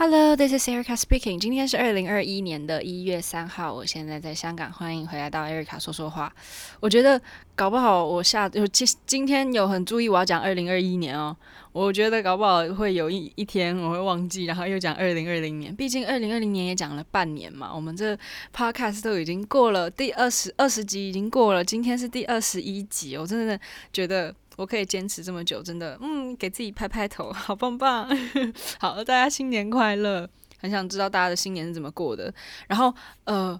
[0.00, 1.40] Hello，this is Erica speaking。
[1.40, 6.32] 今天是二零二一年的一月三号，我现在在香港，欢迎回来到 Erica 说说话。
[6.78, 7.20] 我觉得
[7.56, 11.36] 搞不好我下就今今天有很注意我要讲二零二一年哦。
[11.72, 15.74] 我觉得搞不好会有一一天我会忘记，然后又讲二零二零年。
[15.74, 18.16] 毕竟二零二零年也讲了半年嘛，我们这
[18.54, 23.58] Podcast 都已经过了第二十二十集，已经过了，今天是第二十一集，我真的
[23.92, 24.32] 觉得。
[24.58, 28.10] 我可以坚持这么久，真的，嗯，给自己拍拍头， 好棒棒。
[28.80, 30.28] 好，大家新年快乐！
[30.58, 32.34] 很想知道大家的新年是怎么过的。
[32.66, 33.58] 然后，呃，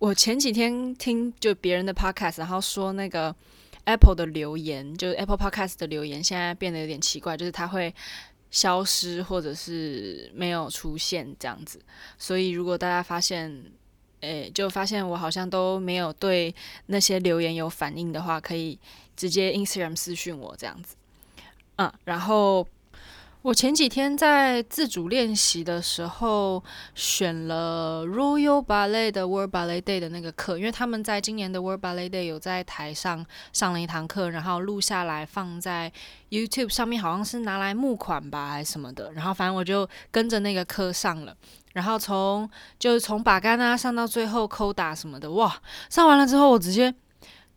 [0.00, 3.32] 我前几天听就别人的 podcast，然后说那个
[3.84, 7.94] Apple 的留言，就是 Apple Podcast 的留言，现在变得有点奇怪，就是它会
[8.50, 11.80] 消失或者是没有出现这样子。
[12.18, 13.66] 所以，如果大家发现，
[14.22, 16.52] 诶，就发现我好像都没有对
[16.86, 18.76] 那些留言有反应的话，可以。
[19.20, 20.96] 直接 Instagram 私讯我这样子，
[21.76, 22.66] 嗯，然后
[23.42, 35.92] 我前几天在自主练习的时候选了 Royal Ballet 的 World Ballet Day 的那个课，因为他们在今年的 World Ballet Day 有在台上上了一堂课，然后录下来放在
[36.30, 41.36] YouTube 上面，好像是拿来募款吧还是什么的，然后反正我就跟着那个课上了，
[41.74, 46.94] 然后从就是从把杆啊上到最后扣打什么的，哇，上完了之后我直接。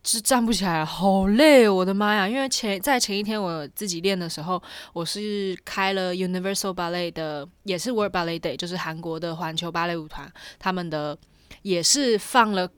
[0.06, 2.28] 是站不起来，好累，我的妈呀！
[2.28, 11.18] 因为前在前一天我自己练的时候，我是开了 Universal Ballet 的，也是 World Ballet Day，就是韩国的环球芭蕾舞团，他们的
[11.62, 12.70] 也是放了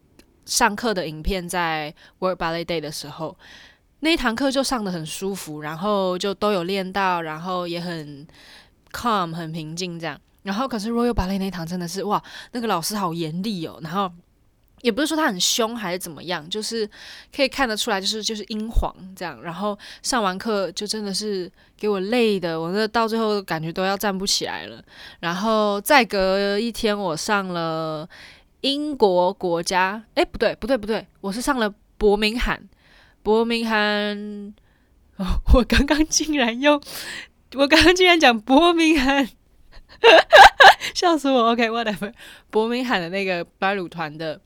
[0.46, 3.36] 上课的影片在 World Ballet Day 的时候，
[4.02, 8.28] 那一堂课就上得很舒服，然后就都有练到，然后也很
[8.92, 10.16] calm 很平静这样。
[10.44, 14.12] 然后可是 Royal Ballet 那一堂真的是哇，那个老师好严厉哦，然后。
[14.86, 16.88] 也不是说他很凶还是怎么样，就是
[17.36, 19.41] 可以看得出来，就是就是阴黄这样。
[19.41, 24.80] 然后上完课就真的是给我累的，我那到最后感觉都要站不起来了。
[25.22, 28.07] 然后再隔一天，我上了
[28.62, 32.69] 英国国家，诶，不对不对不对，我是上了伯明翰，
[33.24, 34.53] 伯明翰。
[35.18, 35.25] 哦，
[35.56, 36.79] 我刚刚竟然用，
[37.56, 39.28] 我刚刚竟然讲伯明翰，
[40.94, 41.51] 笑死我。
[41.51, 42.13] OK，whatever，
[42.51, 44.40] 伯明翰的那个芭鲁团的。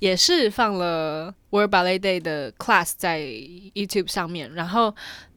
[0.00, 4.94] 也是放了 World Ballet Day 的 class 在 YouTube 上面，然后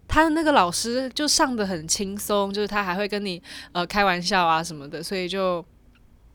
[0.07, 3.41] 他的那个老师就上得很轻松，就是他还会跟你
[3.71, 5.65] 呃开玩笑啊什么的，所以就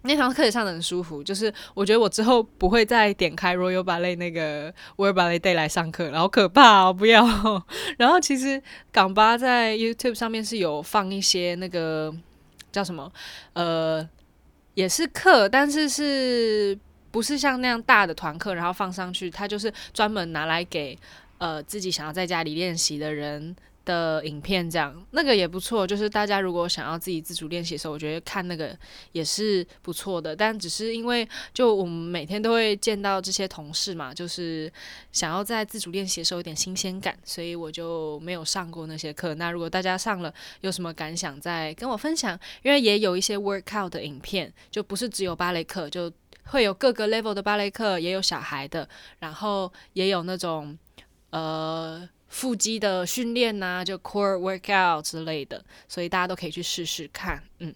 [0.03, 1.23] 那堂课也上得很舒服。
[1.23, 7.25] 就是我觉得我之后不会再点开 Royal Ballet 那个 World Ballet Day 来上课，然后可怕哦，不要。
[7.99, 8.61] 然后其实
[8.91, 12.13] 港巴在 YouTube 上面是有放一些那个
[12.73, 13.13] 叫什么
[13.53, 14.09] 呃，
[14.75, 16.77] 也是课，但是是。
[17.16, 20.94] 不是像那样大的团课，然后放上去，它就是专门拿来给
[21.38, 23.56] 呃自己想要在家里练习的人
[23.87, 25.87] 的影片，这样那个也不错。
[25.87, 28.78] 就是大家如果想要自己自主练习的时候，我觉得看那个
[29.12, 30.37] 也是不错的。
[30.37, 34.71] 但只是因为就我们每天都会见到这些同事嘛，就是
[35.10, 39.34] 想要在自主练习的时候有点新鲜感，所以我就没有上过那些课。
[39.37, 42.38] 那如果大家上了有什么感想，再跟我分享。
[42.62, 46.12] 因为也有一些 workout 的影片，就不是只有芭蕾课，就。
[46.47, 50.77] 会有各个 level 的芭蕾课，也有小孩的，然后也有那种
[51.31, 57.43] 呃腹肌的训练呐，就 core workout 之类的，所以大家都可以去试试看。
[57.59, 57.75] 嗯，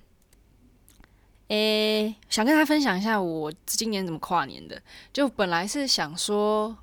[1.48, 4.80] 诶，想跟大家分享一下我今年怎么跨年的。
[5.12, 6.76] 就本来是想说，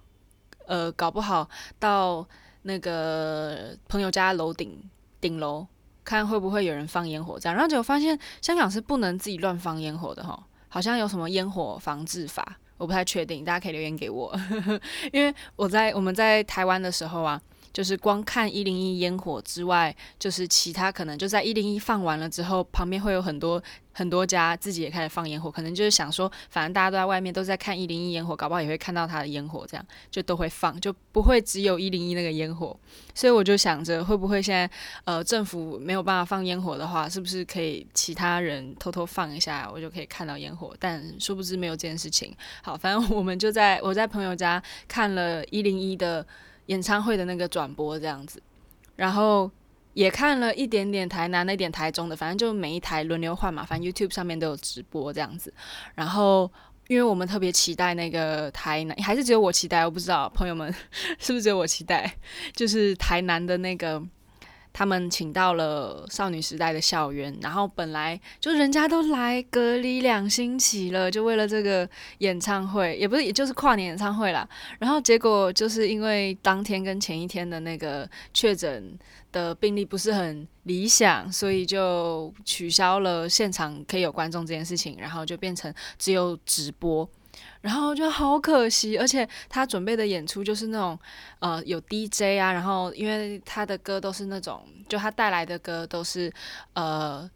[0.65, 1.49] 呃，搞不好
[1.79, 2.27] 到
[2.63, 4.77] 那个朋友家楼顶
[5.21, 5.65] 顶楼
[6.03, 10.45] 看会不会有人放烟火这样，然后结果发现香港是不能自己乱放烟火的哈。
[10.77, 14.31] 好像有什么烟火防治法，我不太确定，大家可以留言给我，
[15.11, 17.41] 因为我在我们在台湾的时候啊。
[17.77, 23.61] 就是光看一零一烟火之外，就是其他可能就在一零一放完了之后，旁边会有很多
[23.93, 32.75] 很多家自己也开始放烟火，可能就是想说，反正大家都在外面都在看一零一烟火，搞不好也会看到他的烟火，这样就都会放，就不会只有一零一那个烟火。
[33.13, 34.67] 所以我就想着，会不会现在
[35.03, 40.75] 呃政府没有办法放烟火的话，是不是可以其他人偷偷放一下，我就可以看到烟火？
[40.79, 42.35] 但殊不知没有这件事情。
[42.63, 46.25] 好，反正我们就在我在朋友家看了一零一的。
[46.67, 48.41] 演唱会的那个转播这样子，
[48.95, 49.51] 然后
[49.93, 55.53] 也看了一点点台南那点台中的，反正就每一台轮流换嘛，反正 YouTube 上面都有直播这样子。
[55.95, 56.51] 然后
[56.87, 60.73] 因为我们特别期待那个台南，还是只有我期待，我不知道朋友们
[61.19, 62.15] 是不是只有我期待，
[62.53, 64.01] 就是台南的那个
[64.77, 71.89] 他们请到了少女时代的校园，然后本来就人家都来隔离两星期了，就为了这个
[72.19, 74.47] 演唱会，也不是，也就是跨年演唱会啦。
[74.77, 78.95] 然后结果就是因为当天跟前一天的那个确诊
[79.31, 87.09] 的病例不是很理想，所以就取消了现场可以有观众这件事情，然后就变成只有直播。
[87.61, 90.97] 然后就好可惜，而且他准备的演出就是那种，
[91.39, 96.31] 呃，有 DJ 啊，然后因为他的歌都是那种，就他带来的歌都是，
[96.73, 97.29] 呃，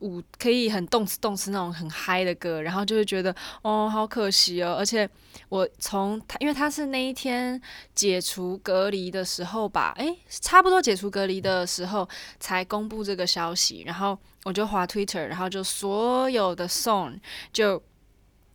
[0.00, 4.74] 舞可以很动次动次那种很嗨的歌，然后就会觉得，哦，好可惜哦。
[4.76, 5.08] 而且
[5.48, 7.60] 我从他，因为他是那一天
[7.94, 12.08] 解除隔离的时候吧，诶，差不多解除隔离的时候
[12.40, 17.20] 才公布这个消息，然后我就划 Twitter，然后就所有的 song
[17.52, 17.80] 就。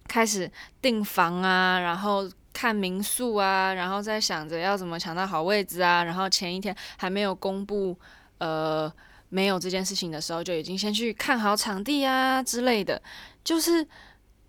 [0.07, 0.49] 开始
[0.81, 7.95] 订房啊，然后看民宿啊，然后再想着要怎么抢到好位置啊，然后前一天还没有公布，
[8.39, 8.91] 呃，
[9.29, 12.99] 没有这件事情的时候，就已经先去看好场地啊之类的，
[13.43, 13.85] 就是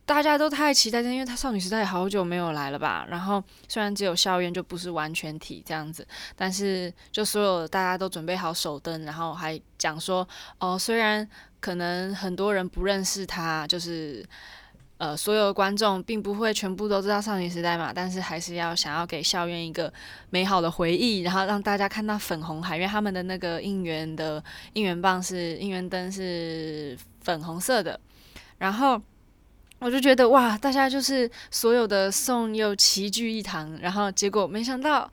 [0.06, 3.06] 大家都太期待，因为他少女时代好久没有来了吧。
[3.10, 10.26] 然后虽然只有校园就不是完全体这样子，但是就所有大家都准备好手灯，然后还讲说，
[10.60, 11.28] 哦，虽然
[11.60, 14.24] 可能很多人不认识他，就是。
[14.98, 19.92] 呃，所有的观众并不会全部都知道少女时代嘛，但是还是要想要给校园一个
[20.30, 24.42] 美好的回忆，然后让大家看到粉红海，因为他们的那个应援的
[24.72, 27.98] 应援棒是应援灯是粉红色的，
[28.58, 29.00] 然后
[29.78, 35.08] 我就觉得哇，大家就是所有的送又齐聚一堂，然后结果没想到，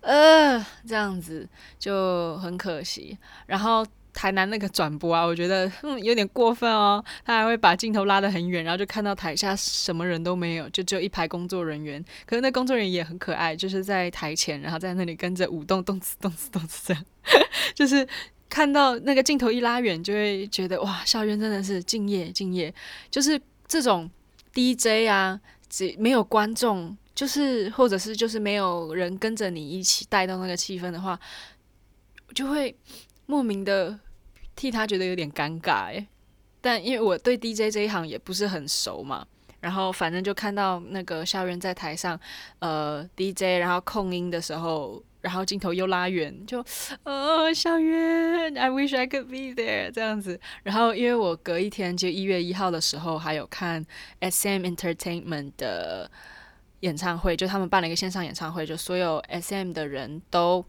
[0.00, 1.48] 呃，这样子
[1.78, 3.16] 就很可惜，
[3.46, 3.86] 然后。
[4.12, 7.02] 台南那个转播啊，我觉得嗯有点过分哦。
[7.24, 12.04] 他还会把镜头拉得很远，然后就看到台下什么人都没有，就只有一排工作人员。
[12.26, 17.04] 可是那工作人员也很可爱，就是在台前，然后在那里跟着舞动，动次动次动次这样。
[17.74, 18.06] 就是
[18.48, 22.72] 看到那个镜头一拉远，就会觉得哇，校园真的是敬业敬业。
[23.10, 24.10] 就是这种
[24.52, 31.18] DJ 啊，只没有观众，就是或者是就是没有人跟着你一起带动那个气氛的话，
[32.34, 32.74] 就会。
[33.30, 33.96] 莫名的
[34.56, 36.04] 替他觉得有点尴尬诶，
[36.60, 39.24] 但因为我对 DJ 这一行也不是很熟嘛，
[39.60, 42.18] 然后反正就看到那个校园在台上，
[42.58, 46.58] 呃，DJ 然后控音的时候，然后镜头又拉远，就
[47.04, 50.40] 呃校园，I wish I could be there 这样子。
[50.64, 53.86] 然后因为我隔一天就一月一号的时候还有看
[54.18, 56.10] SM Entertainment 的
[56.80, 60.64] 演唱会，就他们办了一个线上演唱会，就所有 SM 的人都。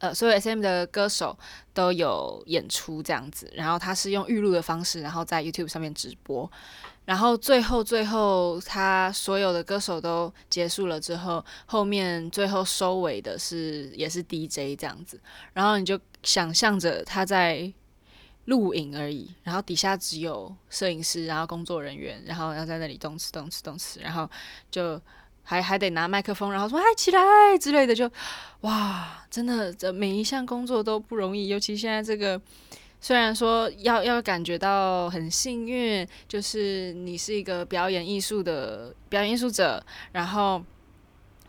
[0.00, 1.38] 呃，所有 SM 的歌手
[1.74, 6.50] 都有演出这样子，然后他是用预录的方式，然后在 YouTube 上面直播，
[7.04, 15.20] 然后最后最后他所有的歌手都结束了之后，后面最后收尾的是也是 DJ 这样子，
[15.52, 17.70] 然后你就想象着他在
[18.46, 24.28] 录影而已，然后底下只有摄影师，然后工作人员，然后要在那里动词动词动词，然后
[24.70, 24.98] 就。
[25.50, 27.20] 还还得拿麦克风，然后说“嗨起来”
[27.58, 28.08] 之类的就，
[28.60, 31.48] 哇，真的这每一项工作都不容易。
[31.48, 32.40] 尤其现在这个，
[33.00, 40.62] 虽然说要要感觉到很幸运，就是你是一个表演艺术的表演艺术者，然后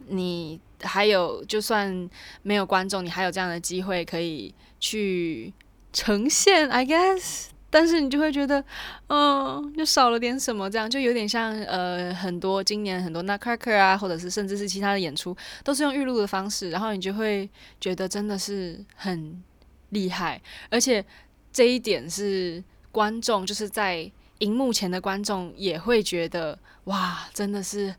[0.08, 2.10] 你还有就算
[2.42, 5.54] 没有观众，你还有这样的机会可以去
[5.94, 7.51] 呈现，I guess。
[7.72, 8.64] 但是你就会觉得，
[9.08, 19.42] 嗯，就少了点什么，这样就有点像呃，很多今年很多 Nutcracker 啊，或者是甚至是其他的演出，都是用预录的方式，然后你就会觉得真的是很
[19.90, 21.04] 厉害，而且
[21.54, 27.96] 这一点是观众就是在荧幕前的观众也会觉得哇，真的是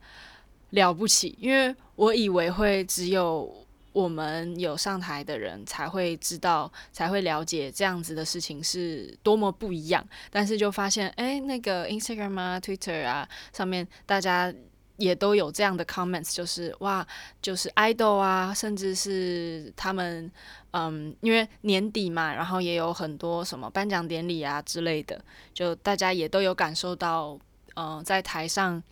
[0.71, 3.62] 了不起，因为我以为会只有。
[3.93, 10.03] 我们有上台的人才会知道，才会了解这样子的事情是多么不一样。
[10.31, 14.53] 但是就发现，哎，那个 Instagram 啊、Twitter 啊上面，大家
[14.97, 17.07] 也都有这样的 comments，就是哇，
[17.41, 20.31] 就是 idol 啊，甚至是他们，
[20.71, 25.23] 嗯，因为年底嘛，然后也有很多什么颁奖典礼啊之类的，
[25.53, 27.39] 就大家也都有感受到，
[27.75, 28.83] 嗯，在台上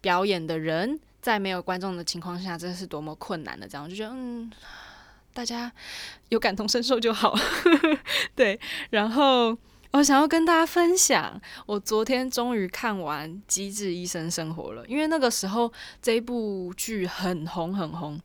[0.00, 1.00] 表演的人。
[1.22, 3.68] 在没有观众的情况下，这是多么困难的！
[3.68, 4.50] 这样我就觉得，嗯，
[5.32, 5.70] 大家
[6.30, 7.32] 有感同身受就好。
[8.34, 8.58] 对，
[8.90, 9.56] 然后
[9.92, 18.20] 我想要跟大家分享，我昨天终于看完《机智医生生活》了，因为那个时候这部剧很红很红，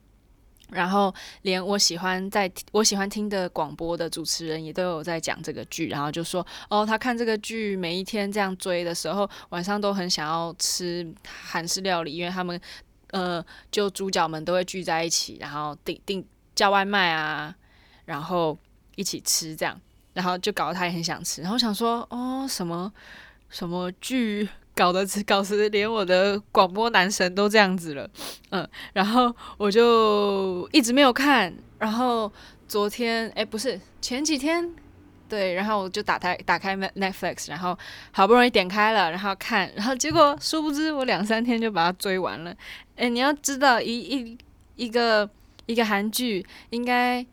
[0.71, 1.13] 然后
[1.43, 12.59] 连我喜欢在我喜欢听的广播的主持人也都有在讲这个剧，然后就说哦，他看这个剧每一天这样追的时候，晚上都很想要吃韩式料理，因为他们。
[13.11, 17.55] 呃，就主角们都会聚在一起，然后订订叫外卖啊，
[18.05, 18.57] 然后
[18.95, 19.79] 一起吃这样，
[20.13, 22.91] 然后就搞得他也很想吃，然后想说哦什么
[23.49, 28.09] 什么剧搞得搞得连我的广播男神都这样子了，
[28.51, 32.31] 嗯，然后我就一直没有看，然后
[32.67, 34.75] 昨天哎不是前几天。
[35.27, 37.77] 对，然后我就打开打开 Netflix，然后
[38.11, 42.55] 好不容易点开了，然后看，然后结果殊不知我两三天就把它追完了。
[42.95, 44.37] 诶，你要知道，一一
[44.75, 45.29] 一个
[45.65, 47.25] 一个韩剧应该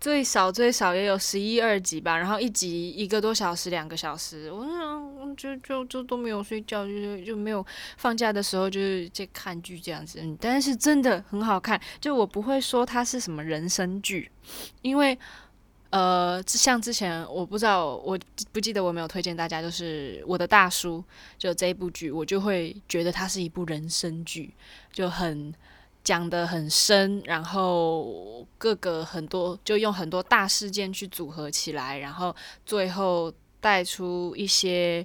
[0.00, 7.64] 最少最少也有十一二集吧，然后一集一个多小时，两个小时，我想就就就都没有睡觉，就就没有
[7.96, 10.20] 放假的时候就是在看剧这样子。
[10.40, 14.30] 但是真的很好看，就我不会说它是什么人生剧，
[14.82, 15.18] 因为。
[15.90, 18.16] 呃，像之前我不知道，我
[18.52, 21.02] 不记得我没有推荐大家，就是我的大叔，
[21.36, 24.54] 就这一部剧，我就会觉得它是一部人生剧，
[24.92, 25.52] 就很
[26.04, 35.04] 讲得很深，然后各个很多就用很多大事件去组合起来，然后最后带出一些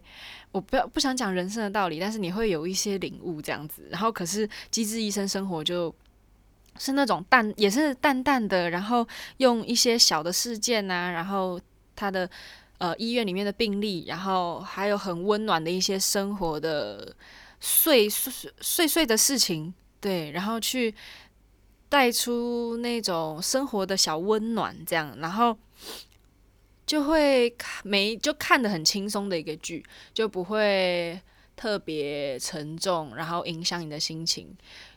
[0.51, 5.91] 我不要不想讲人生的道理，但是你会有一些领悟这样子，然后可是《机智医生生活》就。
[6.77, 11.59] 是那种淡，也是淡淡的，然后用一些小的事件啊，然后
[11.95, 12.29] 他的
[12.77, 17.15] 呃医院里面的病例，然后还有很温暖的一些生活的
[17.59, 20.93] 碎碎碎碎的事情，对，然后去
[21.87, 25.57] 带出那种生活的小温暖，这样，然后
[26.85, 31.19] 就会看没就看得很轻松的一个剧，就不会
[31.55, 34.55] 特别沉重，然后影响你的心情。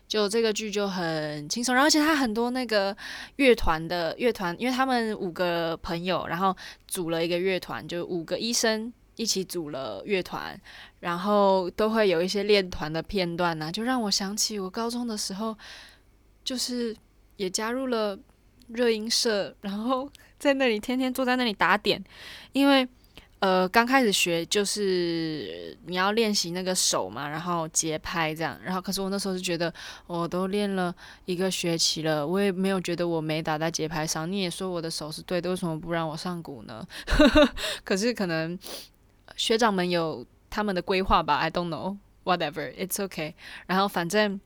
[0.09, 2.97] 就这个剧就很轻松，然后而且他很多那个
[3.37, 10.59] 乐团的乐团，因为他们五个朋友，然后组了一个乐团，就五个医生一起组了乐团，
[11.01, 15.55] 然后都会有一些练团的片段呢、就让我想起我高中的时候，
[16.43, 16.97] 就是
[17.37, 18.19] 也加入了
[18.69, 22.03] 热音社，然后在那里天天坐在那里打点，
[22.53, 22.89] 因为。
[23.41, 29.73] 呃，刚开始学就是你要练习那个手嘛，然后节拍这样，然后可是我那时候是觉得
[30.09, 30.93] 我都练了
[31.25, 34.31] 一个学期了，我也没有觉得我没打在节拍上。
[34.31, 36.85] 你也说我的手是对的，为什么不让我上鼓呢？
[37.85, 38.59] 可是可能
[39.37, 43.35] 学长们有他们的规划吧，I don't know，whatever，it's okay。
[43.67, 44.41] 然后反正。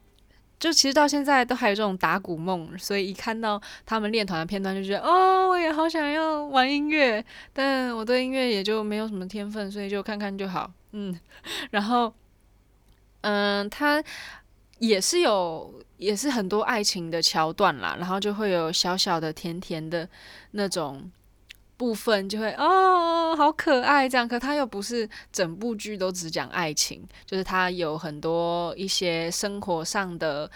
[0.62, 10.70] 就其实到现在都还有这种打鼓梦，所以一看到他们练团的片段，就觉得哦，我也好想要玩音乐，但我对音乐也就没有什么天分，所以就看看就好。
[10.92, 11.18] 嗯，
[11.72, 12.14] 然后，
[13.22, 14.00] 嗯，他
[14.78, 20.08] 也是有，也是很多爱情的桥段啦，然后就会有小小的甜甜的
[20.52, 21.10] 那种。
[21.82, 30.48] 部分就会哦，好可爱这样，可他又不是整部剧都只讲爱情，就是他有很多一些生活上的，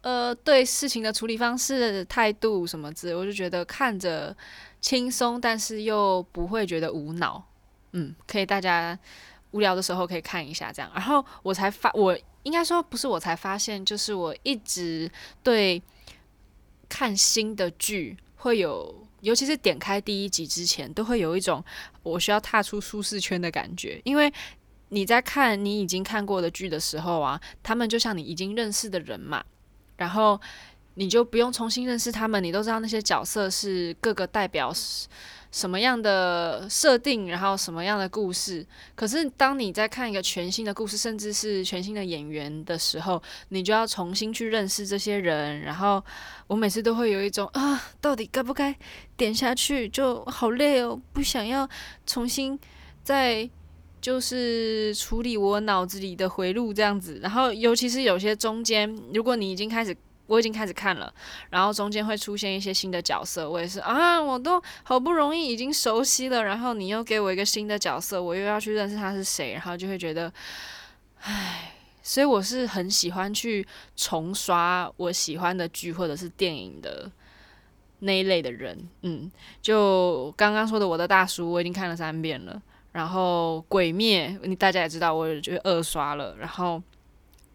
[0.00, 4.34] 呃，对事情的处理方式、态度什么之类，我就觉得看着
[4.80, 7.44] 轻松，但是又不会觉得无脑，
[7.90, 8.98] 嗯，可以大家
[9.50, 10.90] 无聊的时候可以看一下这样。
[10.94, 15.12] 然后我才发，我应该说不是我才发现，就是我一直
[15.42, 15.82] 对
[16.88, 19.06] 看新的剧会有。
[19.22, 21.64] 尤其是点开第一集之前，都会有一种
[22.02, 24.32] 我需要踏出舒适圈的感觉，因为
[24.90, 29.42] 你在看你已经看过的剧的时候啊，他们就像你已经认识的人嘛，
[29.96, 30.38] 然后
[30.94, 34.72] 你就不用重新认识他们，你都知道那些角色是各个代表
[35.52, 38.66] 什么样的设定，然后什么样的故事？
[38.94, 45.60] 可是当你在看一个全新的故事，甚至是全新的演员的时候，你就要重新去认识这些人。
[45.60, 46.02] 然后
[46.46, 48.74] 我每次都会有一种啊，到底该不该
[49.16, 49.86] 点下去？
[49.90, 51.68] 就好累哦，不想要
[52.06, 52.58] 重新
[53.04, 53.48] 再
[54.00, 57.20] 就是处理我脑子里的回路这样子。
[57.22, 59.94] 然后尤其是有些中间，如果你已经开始。
[60.32, 61.12] 我已经开始看了，
[61.50, 70.32] 然后中间会出现一些新的角色，我也是啊，我都好不容易已经熟悉了，然后你又给我一个新的角色，我又要去认识他是谁，然后就会觉得，
[71.20, 77.10] 唉，所以我是很喜欢去重刷我喜欢的剧或者是电影的
[77.98, 82.58] 那一类的人，嗯，就刚刚说的我的大叔，我已经看了三遍了，
[82.92, 86.82] 然后鬼灭，你大家也知道，我就二刷了，然后。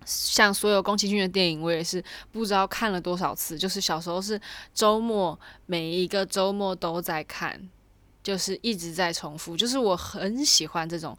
[0.08, 3.58] 像所有宫崎骏的电影，我也是不知道看了多少次。
[3.58, 4.40] 就是小时候是
[4.74, 7.70] 周末，每一个周末都在看，
[8.24, 9.58] 就是一直在重复。
[9.58, 11.18] 就是我很喜欢这种，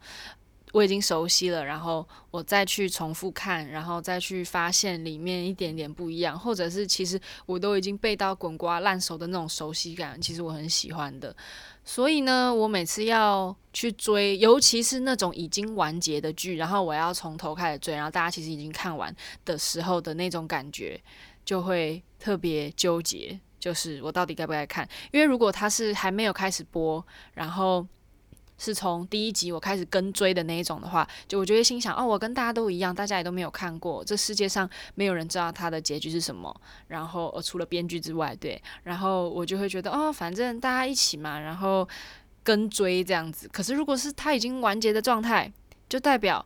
[0.72, 11.34] 我已经熟悉了，然后我再去重复看，然后再去发现里面一点点不一样，或者是其实我都已经背到滚瓜烂熟的那种熟悉感，其实我很喜欢的。
[11.84, 21.00] 所以呢，我每次要去追，尤其是那种已经完结的剧，然后我要从头开始追，然后大家其实已经看完的时候的那种感觉，
[21.44, 23.40] 就会特别纠结。
[23.58, 24.88] 就是我到底该不该看？
[25.10, 27.84] 因为如果他是还没有开始播，然后
[28.58, 36.54] 是从第一集我开始跟追的那一种的话，就我就会心想：哦，我跟大家都一样，大家也都没有看过，这世界上没有人知道他的结局是什么。
[36.88, 41.88] 然后，呃，除了编剧之外，对，然后我就会觉得：哦，反正大家一起嘛，然后
[42.42, 43.48] 跟追这样子。
[43.48, 45.52] 可是，如果是他已经完结的状态，
[45.88, 46.44] 就代表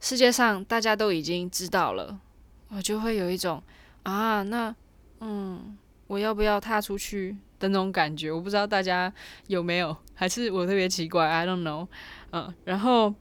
[0.00, 2.20] 世界上大家都已经知道了，
[2.68, 3.62] 我就会有一种
[4.02, 4.74] 啊，那
[5.20, 5.78] 嗯。
[6.06, 8.30] 我要不要踏出去的那种感觉？
[8.30, 9.12] 我不知道大家
[9.46, 11.86] 有没有，还是我特别奇怪？I don't know。
[12.30, 13.14] 嗯，然后，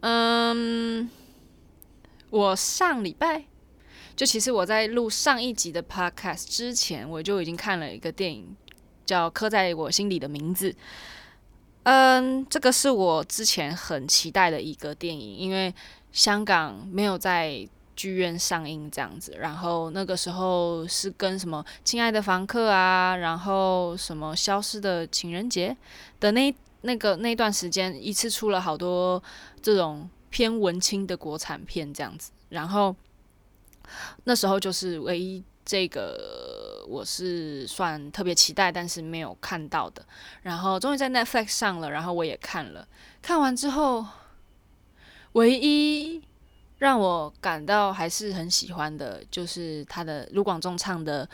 [0.00, 1.10] 嗯，
[2.30, 3.44] 我上礼拜
[4.14, 8.56] 就其实我在录上一集的 podcast 之前，我就已经看了一个电影，
[9.04, 10.70] 叫《刻在我心里的名字》。
[11.84, 15.74] 嗯，这个是我之前很期待的一个电影，因为
[16.12, 17.68] 香港没有在。
[17.94, 25.70] 剧院上映这样子，然后那个时候是跟什么《亲爱的房客》啊，然后什么《消失的情人节》
[26.18, 29.22] 的那那个那段时间，一次出了好多
[29.60, 32.96] 这种偏文青的国产片这样子，然后
[34.24, 40.04] 那时候就是唯一这个我是算特别期待，但是没有看到的，
[40.42, 42.88] 然后终于在 Netflix 上了，然后我也看了，
[43.20, 44.06] 看完之后
[45.32, 46.22] 唯一。
[46.82, 51.28] 让我感到还是很喜欢的，就是他的卢广仲唱的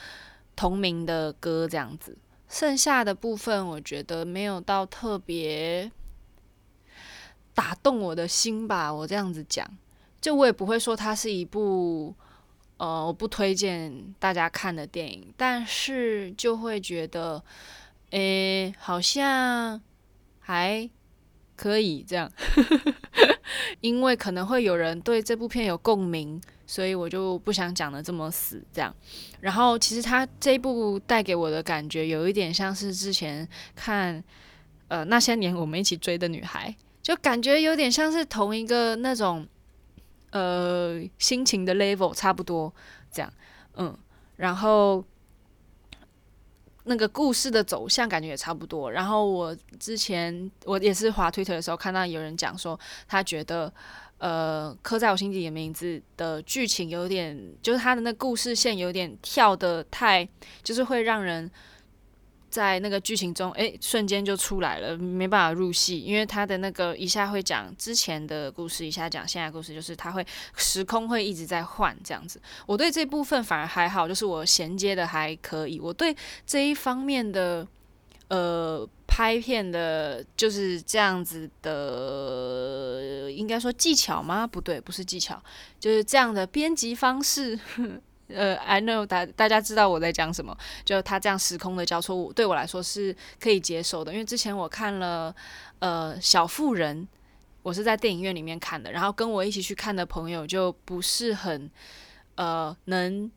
[0.55, 2.15] 同名的歌这样子。
[2.51, 5.91] 剩下的部分，我觉得没有到特别
[7.55, 8.93] 打动我的心吧。
[8.93, 9.67] 我这样子讲，
[10.21, 12.15] 就我也不会说它是一部
[12.77, 17.43] 呃我不推荐大家看的电影，但是就会觉得，
[18.11, 19.81] 诶，好像
[20.41, 20.91] 还
[21.57, 22.31] 可以这样。
[23.81, 28.95] 因为可能会有人对这部片有共鸣，所以我就不想讲得这么死这样。
[29.41, 34.23] 然后其实他这一部带给我的感觉有一点像是之前看
[34.89, 39.47] 呃那些年我们一起追的女孩，就感觉有点像是同一个那种
[40.31, 42.73] 呃心情的 level 差不多
[43.11, 43.33] 这样，
[43.77, 43.97] 嗯，
[44.37, 45.05] 然后。
[46.89, 48.91] 那个故事的走向感觉也差不多。
[48.91, 53.73] 然后我之前我也是滑 Twitter 的时候看到有人讲说，他觉得
[54.19, 60.29] 呃刻在我心底的名字的剧情有点，就是他的那故事线有点跳得太，
[60.63, 61.51] 就是会让人。
[62.51, 72.41] 在那个剧情中，诶，瞬间就出来了，没办法入戏，因为他的那个一下会讲之前的故事，一下讲现在故事，就是他会时空会一直在换这样子。
[72.67, 75.79] 我对这部分反而还好，就是我衔接的还可以。
[75.79, 77.67] 我对这一方面的
[78.29, 84.47] 呃拍片的，就是这样子的，应该说技巧吗？
[84.47, 85.43] 不对，不是技巧，
[85.79, 87.59] 就是这样的编辑方式。
[88.29, 94.13] 呃，I know 大大家知道我在讲什么，就他这样时空的交错，对我来说是可以接受的。
[94.13, 95.35] 因为之前我看了
[95.79, 97.09] 呃小妇人，
[97.63, 101.71] 我是在电影院里面看的，然后跟我一起去看的朋友就不是很
[102.35, 103.31] 呃能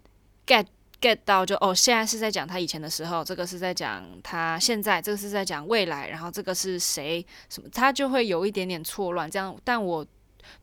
[0.45, 0.65] get
[0.99, 9.31] get 到就，就哦现在是在讲他以前的时候，这个是在讲他现在，这个是在讲未来，然后这个是谁什么，他就会有一点点错乱。
[9.31, 10.05] 这样，但我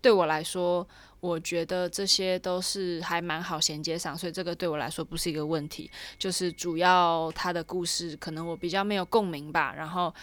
[0.03, 0.87] 对我来说。
[1.21, 5.91] 我觉得这些都是还蛮好衔接上，所以这个对我来说不是一个问题。
[6.17, 10.15] 就是主要他的故事可能我比较没有共鸣吧，然后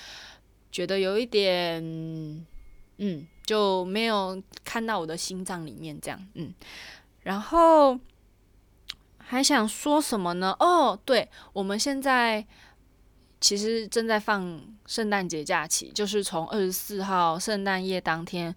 [0.72, 1.84] 觉得有一点，
[2.98, 6.54] 嗯，就没有看到我的心脏里面这样，嗯。
[7.24, 8.00] 然后
[9.18, 10.56] 还想说什么呢？
[10.60, 12.46] 哦，对，我们现在
[13.42, 18.56] 其实正在放圣诞节假期，就是从二十四号圣诞夜当天。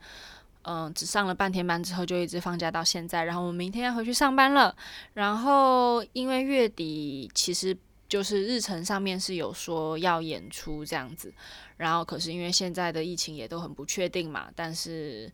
[0.62, 4.75] 嗯，只上了半天班之后就一直放假到现在，然后我明天要回去上班了。
[5.14, 7.77] 然后因为月底其实
[8.09, 11.33] 就是日程上面是有说要演出这样子，
[11.77, 15.33] 然后可是因为现在的疫情也都很不确定嘛，但是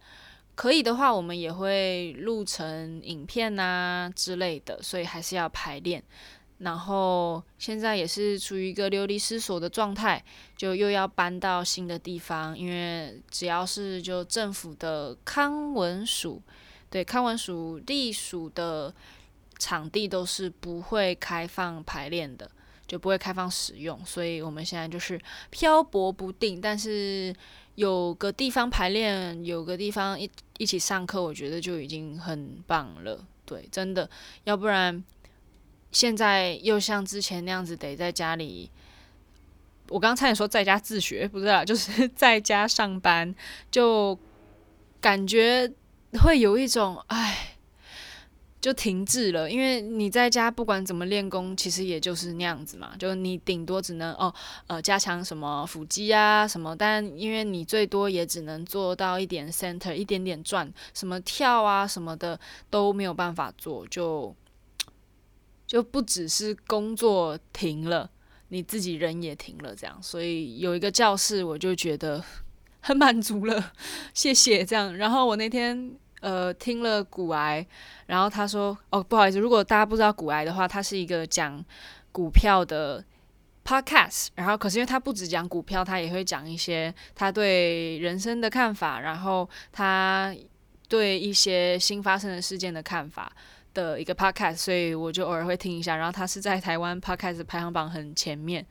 [0.54, 6.02] 可以的话我们也会录成影片啊之类的，所以还是要排练。
[6.64, 10.24] 然后现在也是处于一个流离失所的状态，
[10.56, 16.40] 就又要搬到新的地方，因为只要是就政府的康文署，
[16.88, 18.94] 对康文署隶属的
[19.58, 22.50] 场地都是不会开放排练的，
[22.86, 27.34] 就不会开放使用，所以我们现在就是漂泊不定，但是
[27.74, 34.08] 有个地方排练，有个地方一一起上课，我觉得就已经很棒了，对，真的，
[34.44, 35.04] 要不然。
[35.94, 38.70] 现在又像之前那样子，得在家里。
[39.88, 43.34] 我刚差点说在家自学，不是啊，就是 在家上班，
[43.70, 44.18] 就
[45.00, 45.72] 感觉
[46.22, 47.56] 会有一种，哎，
[48.62, 52.94] 就停滞了，因为你在家不管怎么练功，其实也就是那样子嘛。
[52.98, 54.34] 就你顶多只能哦，
[54.66, 64.34] 呃，加强什么腹肌啊什么，但因为你最多也只能做到一点 center，一点点转，什么跳啊什么的都没有办法做，就
[65.74, 68.08] 就不只是工作停了，
[68.50, 70.00] 你自己人也停了，这样。
[70.00, 72.22] 所以有一个教室，我就觉得
[72.78, 73.72] 很满足了，
[74.14, 74.96] 谢谢这样。
[74.96, 75.96] 然后我那天。
[76.20, 77.66] 呃，听了股癌，
[78.06, 81.62] 然后他说：“哦，不好意思，如果大家不知道股癌的话，他是一个讲
[82.12, 83.04] 股票的
[83.62, 84.28] podcast。
[84.34, 90.34] 然后，可是因为他不只讲股票，他也会讲一些他对人生的看法，然后他
[90.88, 93.30] 对一些新发生的事件的看法
[93.74, 95.96] 的一个 podcast，所以我就偶尔会听一下。
[95.96, 98.64] 然后他是在台湾 podcast 排行榜很前面。”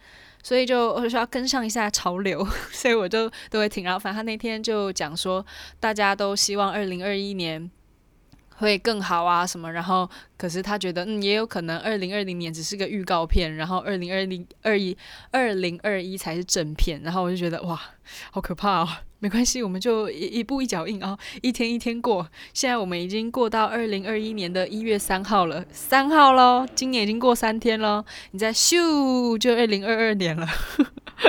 [0.45, 3.85] 所以就我就要跟上一下潮流， 所以我就都会听。
[3.85, 5.45] 然后反正他那天就讲说，
[5.79, 7.71] 大家都希望二零二一年
[8.57, 9.71] 会更好啊什么。
[9.71, 14.95] 然后可是他觉得，嗯，也有可能二零二零年只是个预告片，然后二零二零二一
[15.31, 17.01] 二零二一才是正片。
[17.03, 17.79] 然后我就觉得哇，
[18.31, 18.89] 好可怕哦。
[19.23, 22.27] 没关系，我们就一一步一脚印啊，一天一天过。
[22.53, 28.03] 现在我们已经过到二零二一年的一月三号了，三号喽，今年已经过三天了。
[28.31, 30.45] 你再咻，就二零二二年了，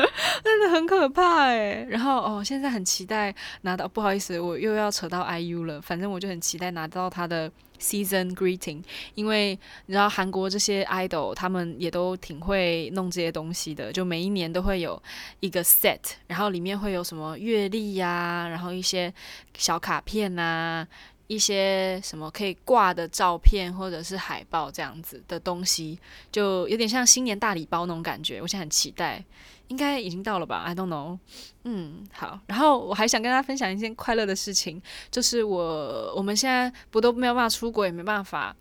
[0.42, 1.86] 真的很可怕哎。
[1.88, 5.80] 然后哦，现在很期待拿到，不好意思，我又要扯到 IU 了。
[5.80, 7.50] 反正我就很期待拿到他的。
[7.76, 8.82] Season greeting，
[9.14, 15.02] 因为你知道韩国这些 idol 他们也都挺会弄这些东西的，就每一年都会有
[15.40, 19.12] 一个 set，然后里面会有什么月历呀，然后一些
[19.58, 20.86] 小卡片啊，
[21.26, 25.98] 一些什么可以挂的照片或者是海报这样子的东西，
[26.30, 29.22] 就有点像新年大礼包那种感觉，我现在很期待。
[29.68, 31.18] 应该已经到了吧？I don't know。
[31.64, 32.38] 嗯，好。
[32.46, 38.54] 然后我还想跟大家分享一件快乐的事情，就是我我们现在不都没有办法出国，也没办法，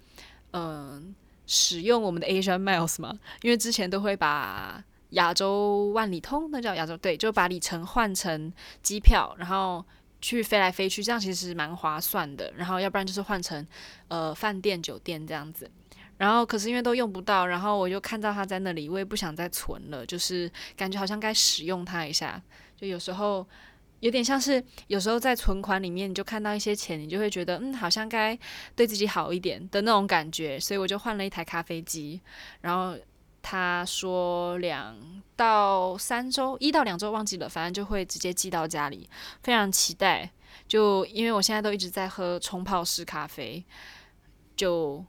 [0.51, 1.13] 嗯、
[1.45, 3.13] 使用我们的 Asian Miles 嘛？
[3.41, 9.83] 因为之前都会把亚洲万里通，那叫亚洲对，就把里程换成机票，然后
[10.21, 12.51] 去飞来飞去，这样其实蛮划算的。
[12.55, 13.67] 然后要不然就是换成
[14.07, 15.69] 呃饭店酒店这样子。
[16.17, 22.41] 然后，可是因为都用不到，然后我就看到它在那里，我也不想再存了，就是感觉好像该使用它一下。
[22.77, 23.45] 就有时候
[23.99, 28.37] 有点像是，有时候在存款里面，你就看到一些钱，你就会觉得，嗯，好像该
[28.75, 30.59] 对自己好一点的那种感觉。
[30.59, 32.21] 所以我就换了一台咖啡机。
[32.61, 32.95] 然后
[33.41, 34.95] 他说两
[35.35, 39.09] 到三周，一到两周忘记了，反正就会直接寄到家里，
[39.41, 40.29] 非常期待。
[40.67, 43.65] 就因为我现在都一直在喝冲泡式咖啡，
[44.55, 45.03] 就。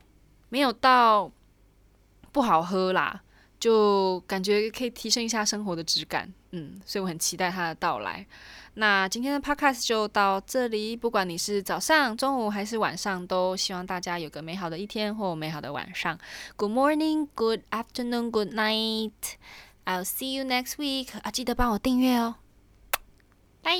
[0.54, 1.28] 没有到
[2.30, 3.20] 不好喝啦，
[3.58, 8.24] 就感觉可以提升一下生活的质感，嗯，所以我很期待它的到来。
[8.74, 16.16] 那今天的 podcast 就到这里，不管你是早上、中午还是晚上，都希望大家有个美好的一天或美好的晚上。
[16.54, 19.10] Good morning, good afternoon, good night.
[19.84, 21.18] I'll see you next week.
[21.22, 22.36] 啊，记得帮我订阅哦，
[23.60, 23.72] 拜。